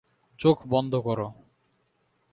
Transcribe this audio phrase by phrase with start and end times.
[0.39, 1.27] চোখ বন্ধ করো।